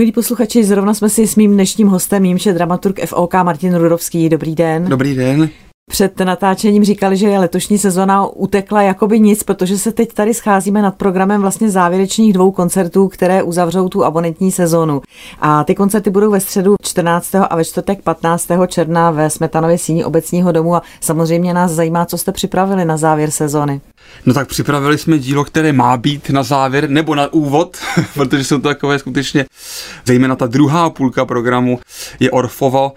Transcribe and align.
Milí 0.00 0.12
posluchači, 0.12 0.64
zrovna 0.64 0.94
jsme 0.94 1.08
si 1.08 1.26
s 1.26 1.36
mým 1.36 1.52
dnešním 1.52 1.88
hostem, 1.88 2.24
jímž 2.24 2.44
dramaturg 2.44 3.00
FOK 3.06 3.34
Martin 3.34 3.74
Rudovský. 3.74 4.28
Dobrý 4.28 4.54
den. 4.54 4.84
Dobrý 4.84 5.14
den. 5.14 5.48
Před 5.90 6.18
natáčením 6.18 6.84
říkali, 6.84 7.16
že 7.16 7.38
letošní 7.38 7.78
sezona 7.78 8.26
utekla 8.26 8.82
jakoby 8.82 9.20
nic, 9.20 9.42
protože 9.42 9.78
se 9.78 9.92
teď 9.92 10.12
tady 10.12 10.34
scházíme 10.34 10.82
nad 10.82 10.94
programem 10.94 11.40
vlastně 11.40 11.70
závěrečných 11.70 12.32
dvou 12.32 12.50
koncertů, 12.50 13.08
které 13.08 13.42
uzavřou 13.42 13.88
tu 13.88 14.04
abonentní 14.04 14.52
sezonu. 14.52 15.02
A 15.40 15.64
ty 15.64 15.74
koncerty 15.74 16.10
budou 16.10 16.30
ve 16.30 16.40
středu 16.40 16.74
14. 16.82 17.34
a 17.34 17.56
ve 17.56 17.64
čtvrtek 17.64 18.02
15. 18.02 18.48
června 18.66 19.10
ve 19.10 19.30
Smetanově 19.30 19.78
síni 19.78 20.04
obecního 20.04 20.52
domu 20.52 20.74
a 20.74 20.82
samozřejmě 21.00 21.54
nás 21.54 21.72
zajímá, 21.72 22.06
co 22.06 22.18
jste 22.18 22.32
připravili 22.32 22.84
na 22.84 22.96
závěr 22.96 23.30
sezony. 23.30 23.80
No 24.26 24.34
tak 24.34 24.48
připravili 24.48 24.98
jsme 24.98 25.18
dílo, 25.18 25.44
které 25.44 25.72
má 25.72 25.96
být 25.96 26.30
na 26.30 26.42
závěr 26.42 26.90
nebo 26.90 27.14
na 27.14 27.32
úvod, 27.32 27.76
protože 28.14 28.44
jsou 28.44 28.58
to 28.58 28.68
takové 28.68 28.98
skutečně, 28.98 29.46
zejména 30.06 30.36
ta 30.36 30.46
druhá 30.46 30.90
půlka 30.90 31.24
programu 31.24 31.80
je 32.20 32.30
Orfovo, 32.30 32.92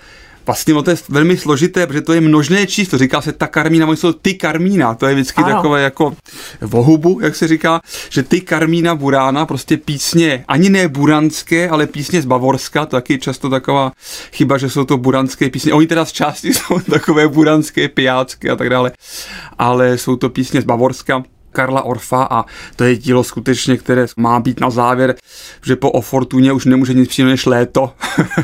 Vlastně 0.46 0.74
to 0.74 0.90
je 0.90 0.98
velmi 1.10 1.38
složité, 1.38 1.88
protože 1.88 2.02
to 2.02 2.14
je 2.14 2.22
množné 2.22 2.68
číslo. 2.68 2.98
Říká 2.98 3.22
se 3.22 3.32
ta 3.32 3.48
karmína, 3.48 3.88
oni 3.88 3.98
jsou 3.98 4.14
ty 4.14 4.34
karmína. 4.34 4.96
To 4.96 5.06
je 5.06 5.14
vždycky 5.14 5.42
ano. 5.42 5.56
takové 5.56 5.82
jako 5.82 6.16
vohubu, 6.62 7.20
jak 7.22 7.36
se 7.36 7.48
říká, 7.48 7.82
že 8.10 8.24
ty 8.24 8.42
karmína 8.42 8.96
burána, 8.96 9.46
prostě 9.46 9.78
písně, 9.78 10.46
ani 10.48 10.70
ne 10.70 10.88
buranské, 10.88 11.70
ale 11.70 11.88
písně 11.88 12.22
z 12.22 12.26
Bavorska, 12.26 12.86
to 12.86 12.96
taky 12.96 13.20
často 13.20 13.50
taková 13.50 13.92
chyba, 14.32 14.58
že 14.58 14.70
jsou 14.70 14.86
to 14.86 14.98
buranské 14.98 15.50
písně. 15.50 15.74
Oni 15.74 15.88
teda 15.88 16.06
z 16.06 16.12
části 16.12 16.54
jsou 16.54 16.80
takové 16.80 17.28
buranské, 17.28 17.88
pijácké 17.88 18.50
a 18.50 18.56
tak 18.56 18.70
dále, 18.70 18.92
ale 19.58 19.98
jsou 19.98 20.16
to 20.16 20.30
písně 20.30 20.62
z 20.62 20.66
Bavorska. 20.66 21.24
Karla 21.54 21.82
Orfa 21.82 22.28
a 22.30 22.46
to 22.76 22.84
je 22.84 22.98
dílo 22.98 23.24
skutečně, 23.24 23.78
které 23.78 24.06
má 24.18 24.40
být 24.40 24.60
na 24.60 24.70
závěr, 24.70 25.16
že 25.66 25.76
po 25.76 25.92
O 25.92 26.02
Fortuně 26.02 26.54
už 26.54 26.66
nemůže 26.66 26.94
nic 26.94 27.10
přijít 27.10 27.26
než 27.26 27.46
léto, 27.46 27.92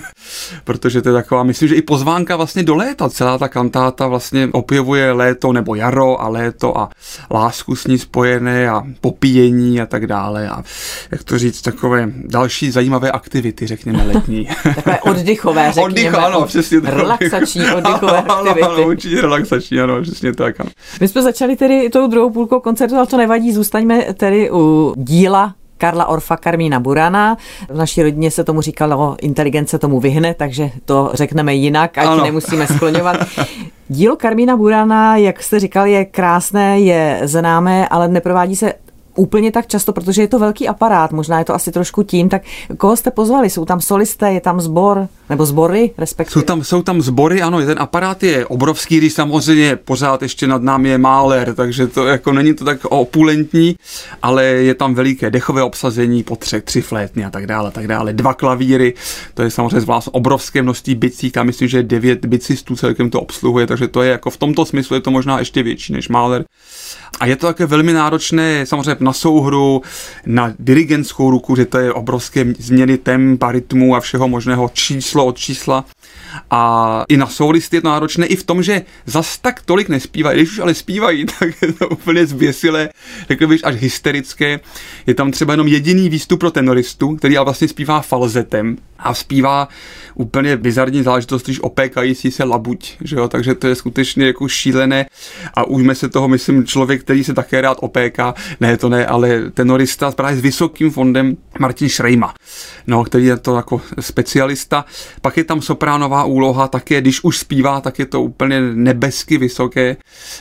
protože 0.63 1.01
to 1.01 1.09
je 1.09 1.13
taková, 1.13 1.43
myslím, 1.43 1.69
že 1.69 1.75
i 1.75 1.81
pozvánka 1.81 2.35
vlastně 2.35 2.63
do 2.63 2.75
léta, 2.75 3.09
celá 3.09 3.37
ta 3.37 3.47
kantáta 3.47 4.07
vlastně 4.07 4.49
opěvuje 4.51 5.11
léto 5.11 5.53
nebo 5.53 5.75
jaro 5.75 6.21
a 6.21 6.27
léto 6.27 6.77
a 6.77 6.89
lásku 7.31 7.75
s 7.75 7.87
ní 7.87 7.97
spojené 7.97 8.69
a 8.69 8.83
popíjení 9.01 9.81
a 9.81 9.85
tak 9.85 10.07
dále 10.07 10.49
a 10.49 10.63
jak 11.11 11.23
to 11.23 11.37
říct, 11.37 11.61
takové 11.61 12.11
další 12.15 12.71
zajímavé 12.71 13.11
aktivity, 13.11 13.67
řekněme 13.67 14.03
letní. 14.03 14.47
takové 14.75 14.99
oddychové, 15.01 15.65
řekněme. 15.65 15.85
Oddych, 15.85 16.13
ano, 16.13 16.45
přesně 16.45 16.81
tak. 16.81 16.93
Relaxační 16.93 17.61
oddychové 17.75 18.17
aktivity. 18.17 18.61
Ano, 18.61 18.71
ano, 18.71 18.87
určitě 18.87 19.21
relaxační, 19.21 19.79
ano, 19.79 20.01
přesně 20.01 20.35
tak. 20.35 20.59
Ano. 20.59 20.69
My 21.01 21.07
jsme 21.07 21.21
začali 21.21 21.55
tedy 21.55 21.89
tou 21.89 22.07
druhou 22.07 22.29
půlkou 22.29 22.59
koncertu 22.59 22.95
ale 22.99 23.07
to 23.07 23.17
nevadí, 23.17 23.53
zůstaňme 23.53 24.13
tedy 24.13 24.51
u 24.51 24.93
díla 24.97 25.53
Karla 25.77 26.05
Orfa, 26.05 26.37
Karmína 26.37 26.79
Burana. 26.79 27.37
V 27.69 27.77
naší 27.77 28.03
rodině 28.03 28.31
se 28.31 28.43
tomu 28.43 28.61
říkalo, 28.61 29.17
inteligence 29.21 29.79
tomu 29.79 29.99
vyhne, 29.99 30.33
takže 30.33 30.71
to 30.85 31.11
řekneme 31.13 31.55
jinak, 31.55 31.97
ať 31.97 32.07
ano. 32.07 32.23
nemusíme 32.23 32.67
skloňovat. 32.67 33.17
Dílo 33.87 34.15
Karmína 34.15 34.57
Burana, 34.57 35.17
jak 35.17 35.43
jste 35.43 35.59
říkal, 35.59 35.87
je 35.87 36.05
krásné, 36.05 36.79
je 36.79 37.21
známé, 37.23 37.87
ale 37.87 38.07
neprovádí 38.07 38.55
se 38.55 38.73
úplně 39.15 39.51
tak 39.51 39.67
často, 39.67 39.93
protože 39.93 40.21
je 40.21 40.27
to 40.27 40.39
velký 40.39 40.67
aparát, 40.67 41.11
možná 41.11 41.39
je 41.39 41.45
to 41.45 41.53
asi 41.53 41.71
trošku 41.71 42.03
tím, 42.03 42.29
tak 42.29 42.41
koho 42.77 42.95
jste 42.95 43.11
pozvali? 43.11 43.49
Jsou 43.49 43.65
tam 43.65 43.81
solisté, 43.81 44.33
je 44.33 44.41
tam 44.41 44.61
sbor, 44.61 45.07
nebo 45.29 45.45
sbory, 45.45 45.91
respektive? 45.97 46.33
Jsou 46.33 46.45
tam, 46.45 46.63
jsou 46.63 46.81
tam 46.81 47.01
sbory, 47.01 47.41
ano, 47.41 47.65
ten 47.65 47.79
aparát 47.79 48.23
je 48.23 48.45
obrovský, 48.45 48.97
když 48.97 49.13
samozřejmě 49.13 49.75
pořád 49.75 50.21
ještě 50.21 50.47
nad 50.47 50.63
námi 50.63 50.89
je 50.89 50.97
máler, 50.97 51.55
takže 51.55 51.87
to 51.87 52.07
jako 52.07 52.33
není 52.33 52.53
to 52.53 52.65
tak 52.65 52.85
opulentní, 52.85 53.75
ale 54.21 54.45
je 54.45 54.73
tam 54.73 54.93
veliké 54.93 55.29
dechové 55.29 55.63
obsazení, 55.63 56.23
po 56.23 56.35
třech, 56.35 56.63
tři 56.63 56.81
flétny 56.81 57.25
a 57.25 57.29
tak 57.29 57.47
dále, 57.47 57.71
tak 57.71 57.87
dále, 57.87 58.13
dva 58.13 58.33
klavíry, 58.33 58.93
to 59.33 59.41
je 59.41 59.51
samozřejmě 59.51 59.81
zvlášť 59.81 60.07
obrovské 60.11 60.61
množství 60.61 60.95
bicí, 60.95 61.31
tam 61.31 61.45
myslím, 61.45 61.67
že 61.67 61.83
devět 61.83 62.25
bicistů 62.25 62.75
celkem 62.75 63.09
to 63.09 63.21
obsluhuje, 63.21 63.67
takže 63.67 63.87
to 63.87 64.01
je 64.01 64.11
jako 64.11 64.29
v 64.29 64.37
tomto 64.37 64.65
smyslu 64.65 64.95
je 64.95 65.01
to 65.01 65.11
možná 65.11 65.39
ještě 65.39 65.63
větší 65.63 65.93
než 65.93 66.09
máler. 66.09 66.45
A 67.19 67.25
je 67.25 67.35
to 67.35 67.47
také 67.47 67.65
velmi 67.65 67.93
náročné 67.93 68.65
samozřejmě 68.65 68.95
na 68.99 69.13
souhru, 69.13 69.81
na 70.25 70.53
dirigentskou 70.59 71.31
ruku, 71.31 71.55
že 71.55 71.65
to 71.65 71.77
je 71.77 71.93
obrovské 71.93 72.45
změny 72.59 72.97
tempa, 72.97 73.51
rytmu 73.51 73.95
a 73.95 73.99
všeho 73.99 74.27
možného 74.27 74.69
číslo 74.73 75.18
od 75.23 75.37
čísla. 75.37 75.85
A 76.51 77.03
i 77.09 77.17
na 77.17 77.27
solisty 77.27 77.77
je 77.77 77.81
to 77.81 77.87
náročné 77.87 78.25
i 78.25 78.35
v 78.35 78.43
tom, 78.43 78.63
že 78.63 78.81
zas 79.05 79.37
tak 79.37 79.61
tolik 79.61 79.89
nespívají. 79.89 80.37
Když 80.37 80.51
už 80.51 80.59
ale 80.59 80.73
zpívají, 80.73 81.25
tak 81.39 81.61
je 81.61 81.73
to 81.73 81.89
úplně 81.89 82.25
zběsilé, 82.25 82.89
řekl 83.29 83.47
bych 83.47 83.65
až 83.65 83.75
hysterické. 83.75 84.59
Je 85.07 85.13
tam 85.13 85.31
třeba 85.31 85.53
jenom 85.53 85.67
jediný 85.67 86.09
výstup 86.09 86.39
pro 86.39 86.51
tenoristu, 86.51 87.15
který 87.15 87.37
ale 87.37 87.45
vlastně 87.45 87.67
zpívá 87.67 88.01
falzetem 88.01 88.77
a 88.99 89.13
zpívá 89.13 89.67
úplně 90.15 90.57
bizarní 90.57 91.03
záležitost, 91.03 91.43
když 91.43 91.59
opékající 91.59 92.31
se 92.31 92.43
labuť, 92.43 92.97
že 93.01 93.15
jo? 93.15 93.27
takže 93.27 93.55
to 93.55 93.67
je 93.67 93.75
skutečně 93.75 94.25
jako 94.25 94.47
šílené 94.47 95.05
a 95.53 95.63
ujme 95.63 95.95
se 95.95 96.09
toho, 96.09 96.27
myslím, 96.27 96.65
člověk, 96.65 97.01
který 97.01 97.23
se 97.23 97.33
také 97.33 97.61
rád 97.61 97.77
opéká, 97.81 98.33
ne, 98.59 98.77
to 98.77 98.89
ne, 98.89 99.05
ale 99.05 99.51
tenorista 99.51 100.11
právě 100.11 100.37
s 100.37 100.41
vysokým 100.41 100.91
fondem 100.91 101.37
Martin 101.59 101.89
Šrejma, 101.89 102.33
no, 102.87 103.03
který 103.03 103.25
je 103.25 103.37
to 103.37 103.55
jako 103.55 103.81
specialista. 103.99 104.85
Pak 105.21 105.37
je 105.37 105.43
tam 105.43 105.61
sopránová 105.99 106.23
úloha, 106.23 106.67
také 106.67 107.01
když 107.01 107.23
už 107.23 107.37
zpívá, 107.37 107.81
tak 107.81 107.99
je 107.99 108.05
to 108.05 108.21
úplně 108.21 108.61
nebesky 108.61 109.37
vysoké. 109.37 109.97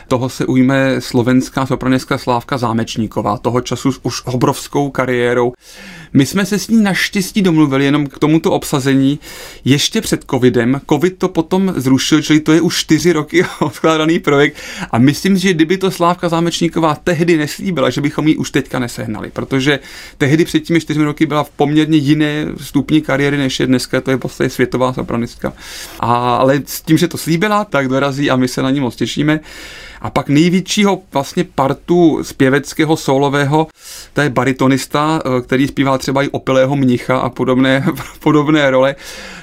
Toho 0.09 0.29
se 0.29 0.47
ujme 0.47 1.01
slovenská 1.01 1.67
sopranistka 1.67 2.19
Slávka 2.19 2.59
Zámečníková, 2.59 3.39
toho 3.39 3.61
času 3.61 3.93
už 4.03 4.23
obrovskou 4.25 4.91
kariérou. 4.91 5.53
My 6.13 6.27
jsme 6.27 6.47
se 6.47 6.59
s 6.59 6.69
ní 6.69 6.83
naštěstí 6.83 7.43
domluvili 7.43 7.85
jenom 7.85 8.07
k 8.07 8.19
tomuto 8.19 8.53
obsazení 8.53 9.19
ještě 9.65 10.01
před 10.01 10.25
covidem. 10.31 10.81
Covid 10.91 11.19
to 11.19 11.29
potom 11.29 11.75
zrušil, 11.77 12.23
čili 12.23 12.41
to 12.41 12.53
je 12.53 12.61
už 12.61 12.81
čtyři 12.81 13.13
roky 13.13 13.45
odkládaný 13.61 14.19
projekt 14.19 14.57
a 14.91 14.99
myslím, 14.99 15.37
že 15.37 15.55
kdyby 15.55 15.77
to 15.77 15.91
Slávka 15.91 16.29
Zámečníková 16.29 16.95
tehdy 16.95 17.37
neslíbila, 17.37 17.91
že 17.91 18.01
bychom 18.01 18.29
ji 18.29 18.37
už 18.37 18.51
teďka 18.51 18.79
nesehnali, 18.79 19.31
protože 19.31 19.79
tehdy 20.19 20.45
před 20.45 20.61
těmi 20.61 20.81
čtyřmi 20.81 21.05
roky 21.05 21.27
byla 21.27 21.45
v 21.45 21.51
poměrně 21.51 21.97
jiné 21.97 22.47
stupni 22.61 23.01
kariéry, 23.01 23.37
než 23.37 23.61
je 23.61 23.67
dneska, 23.67 24.01
to 24.01 24.11
je 24.11 24.19
prostě 24.19 24.51
světová 24.51 24.93
sopranistka. 24.93 25.48
A, 26.01 26.37
ale 26.37 26.63
s 26.67 26.83
tím, 26.83 26.99
že 26.99 27.09
to 27.09 27.19
slíbila, 27.19 27.65
tak 27.65 27.89
dorazí 27.89 28.31
a 28.31 28.37
my 28.37 28.49
se 28.49 28.63
na 28.63 28.71
ní 28.71 28.81
moc 28.81 28.97
těšíme. 28.97 29.41
A 30.01 30.11
pak 30.11 30.29
největšího 30.29 31.03
vlastně 31.13 31.45
partu 31.45 32.19
zpěveckého 32.23 32.97
solového, 32.97 33.67
to 34.13 34.21
je 34.21 34.31
baritonista, 34.31 35.23
eh, 35.25 35.41
který 35.41 35.69
zpívá 35.69 35.99
třeba 35.99 36.23
i 36.23 36.29
opilého 36.29 36.77
mnicha 36.77 37.19
a 37.19 37.31
podobné, 37.31 37.85
podobné 38.21 38.71
role. 38.71 38.95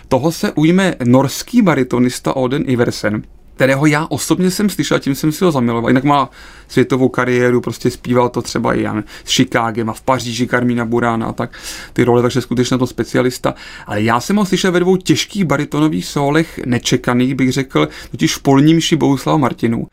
Toho 0.07 0.31
se 0.31 0.51
ujme 0.51 0.95
norský 1.03 1.61
baritonista 1.61 2.35
Oden 2.35 2.63
Iversen 2.67 3.23
kterého 3.55 3.85
já 3.85 4.07
osobně 4.09 4.51
jsem 4.51 4.69
slyšel, 4.69 4.99
tím 4.99 5.16
jsem 5.16 5.31
si 5.31 5.45
ho 5.45 5.51
zamiloval. 5.51 5.89
Jinak 5.89 6.03
má 6.03 6.29
světovou 6.67 7.09
kariéru, 7.09 7.61
prostě 7.61 7.91
zpíval 7.91 8.29
to 8.29 8.41
třeba 8.41 8.73
i 8.73 8.81
Jan 8.81 9.03
s 9.25 9.35
Chicagem 9.35 9.89
a 9.89 9.93
v 9.93 10.01
Paříži 10.01 10.47
Karmína 10.47 10.85
Burána 10.85 11.27
a 11.27 11.33
tak 11.33 11.51
ty 11.93 12.03
role, 12.03 12.21
takže 12.21 12.41
skutečně 12.41 12.77
to 12.77 12.88
specialista. 12.88 13.53
Ale 13.88 14.01
já 14.01 14.19
jsem 14.19 14.35
ho 14.35 14.45
slyšel 14.45 14.71
ve 14.71 14.79
dvou 14.79 14.97
těžkých 14.97 15.45
baritonových 15.45 16.05
sólech, 16.05 16.59
nečekaných 16.66 17.35
bych 17.35 17.51
řekl, 17.51 17.88
totiž 18.11 18.35
v 18.35 18.41
polním 18.41 18.81
ši 18.81 18.95
Bohuslava 18.95 19.38
Martinu 19.38 19.87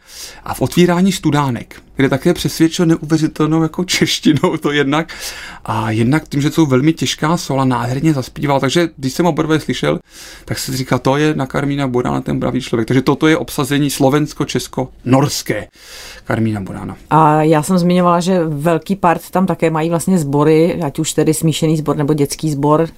a 0.45 0.55
v 0.55 0.61
otvírání 0.61 1.13
studánek 1.13 1.83
kde 1.97 2.09
také 2.09 2.35
přesvědčil 2.35 2.87
neuvěřitelnou 2.87 3.63
jako 3.63 3.85
češtinou 3.85 4.57
to 4.61 4.73
jednak 4.73 5.15
a 5.65 5.91
jednak 5.91 6.29
tím, 6.29 6.41
že 6.41 6.51
jsou 6.51 6.67
velmi 6.67 6.93
těžká 6.93 7.37
sola, 7.37 7.65
nádherně 7.65 8.15
zaspíval, 8.15 8.61
takže 8.61 8.89
když 8.97 9.13
jsem 9.13 9.27
oba 9.27 9.59
slyšel, 9.59 9.99
tak 10.45 10.59
se 10.59 10.77
říkal, 10.77 10.99
to 10.99 11.17
je 11.17 11.35
na 11.35 11.47
Karmína 11.47 11.89
Burána 11.89 12.21
ten 12.21 12.41
pravý 12.41 12.61
člověk. 12.61 12.89
Takže 12.89 13.03
toto 13.03 13.29
je 13.29 13.37
obsazení 13.37 13.91
slovensko-česko-norské 13.91 15.69
Karmína 16.25 16.61
Burána. 16.61 16.97
A 17.11 17.43
já 17.43 17.63
jsem 17.63 17.79
zmiňovala, 17.79 18.21
že 18.21 18.45
velký 18.45 18.97
part 18.97 19.31
tam 19.31 19.47
také 19.47 19.71
mají 19.71 19.91
vlastně 19.91 20.19
sbory, 20.19 20.83
ať 20.83 20.99
už 20.99 21.13
tedy 21.13 21.35
smíšený 21.35 21.77
sbor 21.77 21.97
nebo 21.97 22.15
dětský 22.15 22.51
sbor, 22.51 22.89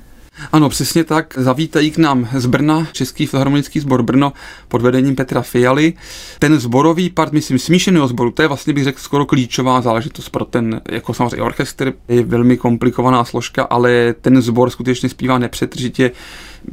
ano, 0.53 0.69
přesně 0.69 1.05
tak. 1.05 1.35
Zavítají 1.39 1.91
k 1.91 1.99
nám 1.99 2.29
z 2.37 2.47
Brna 2.47 2.89
Český 2.93 3.27
filharmonický 3.27 3.81
sbor 3.81 4.03
Brno 4.03 4.33
pod 4.69 4.83
vedením 4.83 5.17
Petra 5.17 5.43
Fialy. 5.43 5.93
Ten 6.39 6.61
zborový 6.61 7.11
part, 7.11 7.33
myslím, 7.33 7.59
smíšeného 7.59 8.09
sboru, 8.09 8.31
to 8.31 8.43
je 8.43 8.49
vlastně, 8.49 8.73
bych 8.73 8.85
řekl, 8.85 8.99
skoro 9.01 9.27
klíčová 9.27 9.81
záležitost 9.81 10.29
pro 10.29 10.45
ten, 10.45 10.81
jako 10.91 11.15
samozřejmě 11.15 11.43
orchestr, 11.43 11.93
je 12.09 12.23
velmi 12.23 12.57
komplikovaná 12.57 13.25
složka, 13.25 13.63
ale 13.63 14.15
ten 14.21 14.43
sbor 14.43 14.71
skutečně 14.71 15.09
zpívá 15.09 15.39
nepřetržitě 15.39 16.11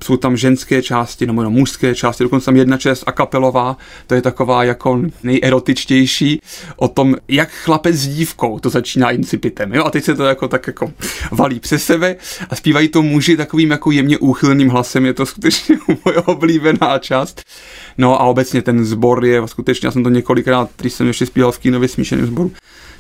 jsou 0.04 0.18
tam 0.18 0.38
ženské 0.38 0.82
části, 0.82 1.26
nebo 1.26 1.42
jenom 1.42 1.54
mužské 1.54 1.96
části, 1.96 2.24
dokonce 2.24 2.46
tam 2.46 2.56
jedna 2.56 2.78
část 2.78 3.04
akapelová, 3.08 3.78
to 4.08 4.16
je 4.16 4.22
taková 4.22 4.64
jako 4.64 5.02
nejerotičtější, 5.24 6.42
o 6.76 6.88
tom, 6.88 7.16
jak 7.28 7.50
chlapec 7.52 7.96
s 7.96 8.08
dívkou, 8.08 8.60
to 8.60 8.70
začíná 8.70 9.12
incipitem, 9.12 9.74
jo, 9.74 9.84
a 9.86 9.90
teď 9.90 10.04
se 10.04 10.16
to 10.16 10.24
jako 10.24 10.48
tak 10.48 10.68
jako 10.68 10.94
valí 11.32 11.60
přes 11.60 11.84
sebe 11.84 12.16
a 12.50 12.56
zpívají 12.56 12.88
to 12.88 13.02
muži 13.02 13.38
takovým 13.38 13.72
jako 13.72 13.92
jemně 13.92 14.18
úchylným 14.18 14.70
hlasem, 14.70 15.06
je 15.06 15.14
to 15.14 15.26
skutečně 15.26 15.78
moje 16.06 16.18
oblíbená 16.18 17.00
část. 17.00 17.42
No 17.98 18.22
a 18.22 18.24
obecně 18.24 18.62
ten 18.62 18.86
sbor 18.86 19.26
je 19.26 19.42
skutečně, 19.46 19.88
já 19.88 19.92
jsem 19.92 20.04
to 20.04 20.10
několikrát, 20.10 20.70
když 20.78 20.94
jsem 20.94 21.08
ještě 21.08 21.26
zpíval 21.26 21.52
v 21.52 21.60
Kínově 21.60 21.88
smíšeném 21.88 22.26
sboru, 22.26 22.52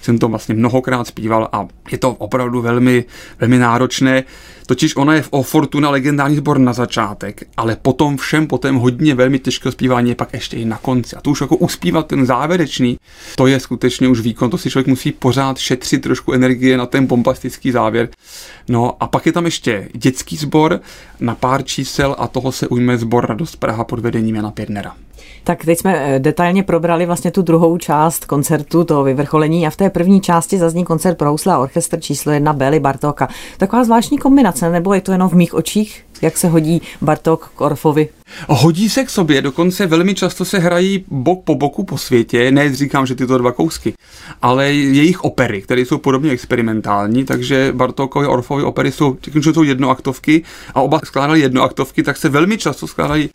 jsem 0.01 0.18
to 0.18 0.27
vlastně 0.27 0.56
mnohokrát 0.56 1.07
zpíval 1.07 1.50
a 1.51 1.68
je 1.92 1.98
to 1.98 2.12
opravdu 2.12 2.62
velmi, 2.62 3.06
velmi 3.39 3.59
náročné. 3.59 4.24
Totiž 4.65 4.95
ona 4.95 5.13
je 5.13 5.21
v 5.21 5.27
O 5.31 5.44
Fortuna 5.44 5.89
legendární 5.89 6.38
sbor 6.38 6.59
na 6.59 6.74
začátek, 6.74 7.44
ale 7.57 7.75
potom 7.81 8.18
všem 8.18 8.48
potom 8.48 8.75
hodně 8.75 9.15
velmi 9.15 9.39
těžké 9.39 9.71
zpívání 9.71 10.09
je 10.09 10.15
pak 10.15 10.33
ještě 10.33 10.57
i 10.57 10.65
na 10.65 10.77
konci. 10.77 11.15
A 11.15 11.21
to 11.21 11.30
už 11.30 11.42
jako 11.42 11.56
uspívat 11.56 12.07
ten 12.07 12.25
závěrečný, 12.25 12.98
to 13.36 13.48
je 13.48 13.59
skutečně 13.59 14.07
už 14.07 14.19
výkon, 14.19 14.50
to 14.50 14.57
si 14.57 14.69
člověk 14.69 14.88
musí 14.88 15.12
pořád 15.12 15.57
šetřit 15.57 16.01
trošku 16.01 16.33
energie 16.33 16.77
na 16.77 16.86
ten 16.86 17.06
bombastický 17.06 17.71
závěr. 17.71 18.09
No 18.69 19.03
a 19.03 19.07
pak 19.07 19.25
je 19.25 19.31
tam 19.31 19.45
ještě 19.45 19.89
dětský 19.94 20.38
sbor 20.38 20.80
na 21.19 21.36
pár 21.36 21.63
čísel 21.63 22.15
a 22.19 22.27
toho 22.27 22.51
se 22.51 22.68
ujme 22.68 22.98
sbor 22.98 23.25
Radost 23.25 23.56
Praha 23.56 23.83
pod 23.83 24.00
vedením 24.00 24.36
Jana 24.36 24.51
Pěrnera. 24.51 24.95
Tak 25.44 25.65
teď 25.65 25.79
jsme 25.79 26.15
eh, 26.15 26.19
detailně 26.19 26.63
probrali 26.63 27.06
vlastně 27.06 27.31
tu 27.31 27.41
druhou 27.41 27.77
část 27.77 28.25
koncertu, 28.25 28.83
toho 28.83 29.03
vyvrcholení 29.03 29.68
a 29.68 29.69
v 29.69 29.75
té 29.75 29.89
první 29.89 30.21
části 30.21 30.57
zazní 30.57 30.85
koncert 30.85 31.18
pro 31.18 31.29
housle 31.29 31.53
a 31.53 31.59
orchestr 31.59 32.00
číslo 32.00 32.31
jedna 32.31 32.53
Bély 32.53 32.79
Bartoka. 32.79 33.27
Taková 33.57 33.83
zvláštní 33.83 34.18
kombinace, 34.18 34.69
nebo 34.69 34.94
je 34.94 35.01
to 35.01 35.12
jenom 35.12 35.29
v 35.29 35.33
mých 35.33 35.53
očích? 35.53 36.06
Jak 36.21 36.38
se 36.38 36.47
hodí 36.47 36.81
Bartok 37.01 37.51
k 37.56 37.62
Orfovi? 37.62 38.09
Hodí 38.47 38.89
se 38.89 39.03
k 39.03 39.09
sobě, 39.09 39.41
dokonce 39.41 39.88
velmi 39.88 40.15
často 40.15 40.45
se 40.45 40.59
hrají 40.59 41.06
bok 41.07 41.44
po 41.44 41.56
boku 41.56 41.83
po 41.83 41.97
světě, 41.97 42.51
ne 42.51 42.75
říkám, 42.75 43.06
že 43.06 43.15
tyto 43.15 43.38
dva 43.38 43.51
kousky, 43.51 43.94
ale 44.41 44.73
jejich 44.73 45.23
opery, 45.23 45.62
které 45.62 45.81
jsou 45.81 45.97
podobně 45.97 46.31
experimentální, 46.31 47.25
takže 47.25 47.71
Bartókovy 47.75 48.27
Orfovy 48.27 48.63
opery 48.63 48.91
jsou, 48.91 49.18
že 49.41 49.53
jsou 49.53 49.63
jednoaktovky 49.63 50.44
a 50.75 50.81
oba 50.81 51.00
skládali 51.06 51.39
jednoaktovky, 51.39 52.03
tak 52.03 52.18
se 52.18 52.29
velmi 52.29 52.57
často 52.57 52.88
skládají. 52.88 53.29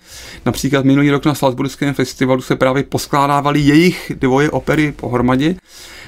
Například 0.47 0.85
minulý 0.85 1.11
rok 1.11 1.25
na 1.25 1.35
Salzburském 1.35 1.95
festivalu 1.95 2.43
se 2.43 2.57
právě 2.57 2.83
poskládávali 2.83 3.61
jejich 3.61 4.13
dvoje 4.15 4.51
opery 4.51 4.93
pohromadě. 4.93 5.57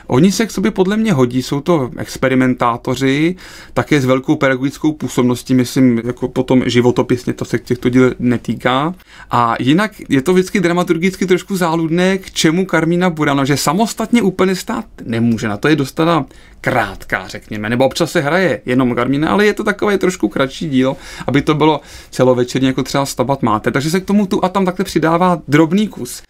Oni 0.08 0.32
se 0.32 0.46
k 0.46 0.50
sobě 0.50 0.70
podle 0.70 0.96
mě 0.96 1.12
hodí, 1.12 1.42
jsou 1.42 1.60
to 1.60 1.90
experimentátoři, 1.96 3.36
také 3.74 4.00
s 4.00 4.04
velkou 4.04 4.36
pedagogickou 4.36 4.92
působností, 4.92 5.54
myslím, 5.54 6.02
jako 6.04 6.28
potom 6.28 6.62
životopisně, 6.66 7.32
to 7.32 7.44
se 7.44 7.58
k 7.58 7.64
těchto 7.64 7.88
díl 7.88 8.14
netýká. 8.18 8.94
A 9.30 9.54
jinak 9.60 9.92
je 10.08 10.22
to 10.22 10.32
vždycky 10.32 10.60
dramaturgicky 10.60 11.26
trošku 11.26 11.56
záludné, 11.56 12.18
k 12.18 12.30
čemu 12.30 12.66
Karmína 12.66 13.10
Burana, 13.10 13.44
že 13.44 13.56
samostatně 13.56 14.22
úplně 14.22 14.56
stát 14.56 14.84
nemůže. 15.04 15.48
Na 15.48 15.56
to 15.56 15.68
je 15.68 15.76
dostala 15.76 16.26
krátká, 16.60 17.28
řekněme, 17.28 17.70
nebo 17.70 17.86
občas 17.86 18.10
se 18.10 18.20
hraje 18.20 18.60
jenom 18.66 18.94
Karmína, 18.94 19.28
ale 19.28 19.46
je 19.46 19.54
to 19.54 19.64
takové 19.64 19.98
trošku 19.98 20.28
kratší 20.28 20.68
dílo, 20.68 20.96
aby 21.26 21.42
to 21.42 21.54
bylo 21.54 21.80
celovečerně 22.10 22.68
jako 22.68 22.82
třeba 22.82 23.06
stabat 23.06 23.42
máte. 23.42 23.70
Takže 23.70 23.90
se 23.90 24.00
k 24.00 24.04
tomu 24.04 24.26
tu 24.26 24.44
a 24.44 24.48
tam 24.48 24.64
takhle 24.64 24.84
přidává 24.84 25.42
drobný 25.48 25.88
kus. 25.88 26.22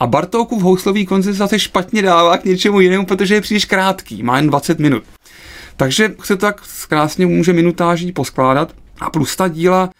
A 0.00 0.06
Bartókův 0.06 0.62
houslový 0.62 1.06
koncert 1.06 1.34
zase 1.34 1.58
špatně 1.58 2.02
dává 2.02 2.38
k 2.38 2.44
něčemu 2.44 2.80
jinému, 2.80 3.06
protože 3.06 3.34
je 3.34 3.40
příliš 3.40 3.64
krátký, 3.64 4.22
má 4.22 4.36
jen 4.36 4.46
20 4.46 4.78
minut. 4.78 5.02
Takže 5.76 6.14
se 6.22 6.36
tak 6.36 6.62
krásně 6.88 7.26
může 7.26 7.52
minutáží 7.52 8.12
poskládat 8.12 8.72
a 9.00 9.10
plus 9.10 9.36
ta 9.36 9.48
díla 9.48 9.90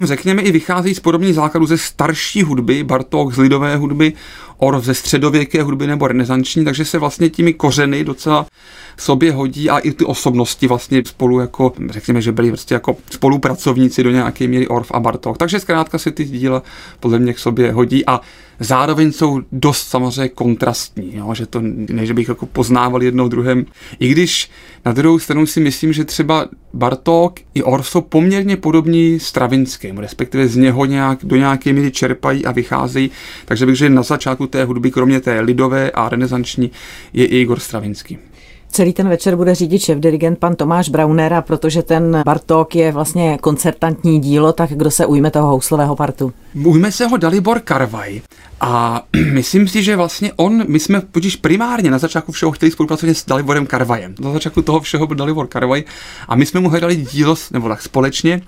řekněme, 0.00 0.42
i 0.42 0.52
vycházejí 0.52 0.94
z 0.94 1.00
podobných 1.00 1.34
základů 1.34 1.66
ze 1.66 1.78
starší 1.78 2.42
hudby, 2.42 2.84
Bartók 2.84 3.34
z 3.34 3.38
lidové 3.38 3.76
hudby, 3.76 4.12
Orv 4.58 4.84
ze 4.84 4.94
středověké 4.94 5.62
hudby 5.62 5.86
nebo 5.86 6.08
renesanční, 6.08 6.64
takže 6.64 6.84
se 6.84 6.98
vlastně 6.98 7.30
těmi 7.30 7.54
kořeny 7.54 8.04
docela 8.04 8.46
sobě 8.96 9.32
hodí 9.32 9.70
a 9.70 9.78
i 9.78 9.92
ty 9.92 10.04
osobnosti 10.04 10.66
vlastně 10.66 11.02
spolu 11.06 11.40
jako, 11.40 11.72
řekněme, 11.90 12.20
že 12.22 12.32
byli 12.32 12.48
prostě 12.48 12.74
jako 12.74 12.96
spolupracovníci 13.10 14.02
do 14.02 14.10
nějaké 14.10 14.48
míry 14.48 14.68
Orf 14.68 14.92
a 14.92 15.00
Bartók. 15.00 15.38
Takže 15.38 15.60
zkrátka 15.60 15.98
se 15.98 16.10
ty 16.10 16.24
díla 16.24 16.62
podle 17.00 17.18
mě 17.18 17.32
k 17.34 17.38
sobě 17.38 17.72
hodí 17.72 18.06
a 18.06 18.20
zároveň 18.60 19.12
jsou 19.12 19.42
dost 19.52 19.88
samozřejmě 19.88 20.28
kontrastní, 20.28 21.16
jo? 21.16 21.34
že 21.34 21.46
to 21.46 21.62
že 22.02 22.14
bych 22.14 22.28
jako 22.28 22.46
poznával 22.46 23.02
jedno 23.02 23.28
druhém. 23.28 23.66
I 23.98 24.08
když 24.08 24.50
na 24.84 24.92
druhou 24.92 25.18
stranu 25.18 25.46
si 25.46 25.60
myslím, 25.60 25.92
že 25.92 26.04
třeba 26.04 26.48
Bartók 26.74 27.34
i 27.54 27.62
Orf 27.62 27.88
jsou 27.88 28.00
poměrně 28.00 28.56
podobní 28.56 29.20
Stravinskému, 29.20 30.00
respektive 30.00 30.48
z 30.48 30.56
něho 30.56 30.84
nějak, 30.84 31.18
do 31.22 31.36
nějaké 31.36 31.72
míry 31.72 31.90
čerpají 31.90 32.44
a 32.44 32.52
vycházejí, 32.52 33.10
takže 33.44 33.66
bych, 33.66 33.76
že 33.76 33.90
na 33.90 34.02
začátku 34.02 34.46
té 34.46 34.64
hudby, 34.64 34.90
kromě 34.90 35.20
té 35.20 35.40
lidové 35.40 35.90
a 35.90 36.08
renesanční, 36.08 36.70
je 37.12 37.26
i 37.26 37.40
Igor 37.40 37.58
Stravinský. 37.58 38.18
Celý 38.76 38.92
ten 38.92 39.08
večer 39.08 39.36
bude 39.36 39.54
řídit 39.54 39.78
šéf 39.78 39.98
dirigent 39.98 40.38
pan 40.38 40.54
Tomáš 40.54 40.88
Brauner 40.88 41.34
a 41.34 41.42
protože 41.42 41.82
ten 41.82 42.22
Bartók 42.24 42.74
je 42.74 42.92
vlastně 42.92 43.38
koncertantní 43.38 44.20
dílo, 44.20 44.52
tak 44.52 44.70
kdo 44.70 44.90
se 44.90 45.06
ujme 45.06 45.30
toho 45.30 45.48
houslového 45.48 45.96
partu? 45.96 46.32
Ujme 46.64 46.92
se 46.92 47.06
ho 47.06 47.16
Dalibor 47.16 47.60
Karvaj 47.60 48.20
a 48.60 49.02
myslím 49.32 49.68
si, 49.68 49.82
že 49.82 49.96
vlastně 49.96 50.32
on, 50.36 50.64
my 50.68 50.80
jsme 50.80 51.00
totiž 51.00 51.36
primárně 51.36 51.90
na 51.90 51.98
začátku 51.98 52.32
všeho 52.32 52.52
chtěli 52.52 52.72
spolupracovat 52.72 53.16
s 53.16 53.26
Daliborem 53.26 53.66
Karvajem. 53.66 54.14
Na 54.20 54.32
začátku 54.32 54.62
toho 54.62 54.80
všeho 54.80 55.06
byl 55.06 55.16
Dalibor 55.16 55.46
Karvaj 55.46 55.84
a 56.28 56.36
my 56.36 56.46
jsme 56.46 56.60
mu 56.60 56.68
hledali 56.68 56.96
dílo, 56.96 57.34
nebo 57.52 57.68
tak 57.68 57.82
společně 57.82 58.40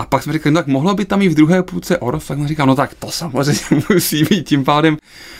a 0.00 0.06
pak 0.06 0.22
jsme 0.22 0.32
řekli, 0.32 0.50
no 0.50 0.60
tak 0.60 0.66
mohlo 0.66 0.94
by 0.94 1.04
tam 1.04 1.22
i 1.22 1.28
v 1.28 1.34
druhé 1.34 1.62
půlce 1.62 1.98
Orf, 1.98 2.28
tak 2.28 2.38
jsme 2.38 2.48
říkal, 2.48 2.66
no 2.66 2.74
tak 2.74 2.94
to 2.94 3.10
samozřejmě 3.10 3.84
musí 3.94 4.24
být 4.24 4.48
tím 4.48 4.64
pádem 4.64 4.96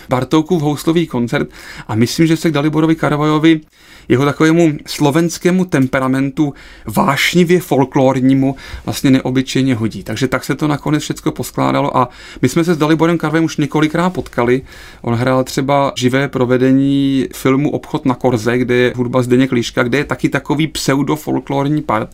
Bartoukův 0.09 0.63
houslový 0.63 1.07
koncert 1.07 1.49
a 1.89 1.95
myslím, 1.95 2.27
že 2.27 2.37
se 2.37 2.51
k 2.51 2.53
Daliborovi 2.53 2.97
Karavajovi 2.97 3.61
jeho 4.09 4.25
takovému 4.25 4.73
slovenskému 4.87 5.65
temperamentu 5.65 6.55
vášnivě 6.87 7.61
folklornímu 7.61 8.57
vlastně 8.85 9.11
neobyčejně 9.11 9.75
hodí. 9.75 10.03
Takže 10.03 10.29
tak 10.29 10.45
se 10.45 10.55
to 10.55 10.69
nakonec 10.69 11.03
všechno 11.03 11.33
poskládalo 11.33 11.97
a 11.97 12.09
my 12.43 12.49
jsme 12.49 12.65
se 12.65 12.75
s 12.75 12.79
Daliborem 12.79 13.19
Karvajem 13.19 13.45
už 13.45 13.57
několikrát 13.57 14.11
potkali. 14.11 14.63
On 15.03 15.15
hrál 15.15 15.45
třeba 15.45 15.93
živé 15.97 16.29
provedení 16.29 17.27
filmu 17.35 17.71
Obchod 17.71 18.05
na 18.05 18.15
Korze, 18.15 18.59
kde 18.59 18.75
je 18.75 18.93
hudba 18.97 19.23
Zdeněk 19.23 19.53
Líška, 19.53 19.83
kde 19.83 19.99
je 19.99 20.05
taky 20.05 20.29
takový 20.29 20.67
pseudo-folklorní 20.67 21.83
part 21.83 22.11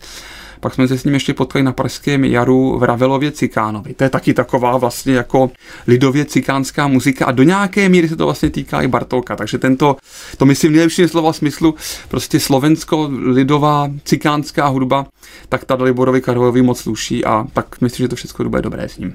pak 0.60 0.74
jsme 0.74 0.88
se 0.88 0.98
s 0.98 1.04
ním 1.04 1.14
ještě 1.14 1.34
potkali 1.34 1.62
na 1.62 1.72
Pražském 1.72 2.24
jaru 2.24 2.78
v 2.78 2.82
Ravelově 2.82 3.32
Cikánovi. 3.32 3.94
To 3.94 4.04
je 4.04 4.10
taky 4.10 4.34
taková 4.34 4.76
vlastně 4.76 5.14
jako 5.14 5.50
lidově 5.86 6.24
cikánská 6.24 6.88
muzika 6.88 7.26
a 7.26 7.32
do 7.32 7.42
nějaké 7.42 7.88
míry 7.88 8.08
se 8.08 8.16
to 8.16 8.24
vlastně 8.24 8.50
týká 8.50 8.82
i 8.82 8.88
Bartolka. 8.88 9.36
Takže 9.36 9.58
tento, 9.58 9.96
to 10.36 10.46
myslím 10.46 10.72
nejlepší 10.72 11.08
slova 11.08 11.32
smyslu, 11.32 11.74
prostě 12.08 12.40
slovensko-lidová 12.40 13.90
cikánská 14.04 14.66
hudba, 14.66 15.06
tak 15.48 15.64
ta 15.64 15.76
Daliborovi 15.76 16.20
Karlovi 16.20 16.62
moc 16.62 16.80
sluší 16.80 17.24
a 17.24 17.46
tak 17.52 17.80
myslím, 17.80 18.04
že 18.04 18.08
to 18.08 18.16
všechno 18.16 18.48
bude 18.48 18.62
dobré 18.62 18.88
s 18.88 18.98
ním. 18.98 19.14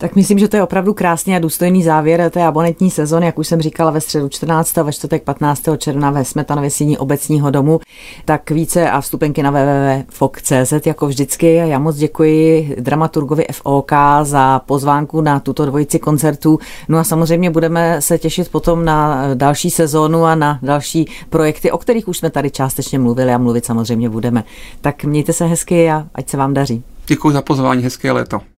Tak 0.00 0.16
myslím, 0.16 0.38
že 0.38 0.48
to 0.48 0.56
je 0.56 0.62
opravdu 0.62 0.94
krásný 0.94 1.36
a 1.36 1.38
důstojný 1.38 1.82
závěr 1.82 2.30
té 2.30 2.44
abonentní 2.44 2.90
sezony, 2.90 3.26
jak 3.26 3.38
už 3.38 3.48
jsem 3.48 3.60
říkala 3.60 3.90
ve 3.90 4.00
středu 4.00 4.28
14. 4.28 4.76
ve 4.76 4.92
čtvrtek 4.92 5.22
15. 5.22 5.62
června 5.78 6.10
ve 6.10 6.24
Smetanově 6.24 6.70
síni 6.70 6.98
obecního 6.98 7.50
domu. 7.50 7.80
Tak 8.24 8.50
více 8.50 8.90
a 8.90 9.00
vstupenky 9.00 9.42
na 9.42 9.50
www.fok.cz 9.50 10.86
jako 10.86 11.06
vždycky. 11.06 11.54
Já 11.54 11.78
moc 11.78 11.96
děkuji 11.96 12.76
dramaturgovi 12.80 13.46
FOK 13.52 13.92
za 14.22 14.58
pozvánku 14.58 15.20
na 15.20 15.40
tuto 15.40 15.66
dvojici 15.66 15.98
koncertů. 15.98 16.58
No 16.88 16.98
a 16.98 17.04
samozřejmě 17.04 17.50
budeme 17.50 18.02
se 18.02 18.18
těšit 18.18 18.48
potom 18.48 18.84
na 18.84 19.24
další 19.34 19.70
sezónu 19.70 20.24
a 20.24 20.34
na 20.34 20.58
další 20.62 21.10
projekty, 21.30 21.70
o 21.70 21.78
kterých 21.78 22.08
už 22.08 22.18
jsme 22.18 22.30
tady 22.30 22.50
částečně 22.50 22.98
mluvili 22.98 23.32
a 23.32 23.38
mluvit 23.38 23.64
samozřejmě 23.64 24.08
budeme. 24.08 24.44
Tak 24.80 25.04
mějte 25.04 25.32
se 25.32 25.46
hezky 25.46 25.90
a 25.90 26.06
ať 26.14 26.28
se 26.28 26.36
vám 26.36 26.54
daří. 26.54 26.82
Děkuji 27.06 27.30
za 27.30 27.42
pozvání, 27.42 27.82
hezké 27.82 28.12
léto. 28.12 28.40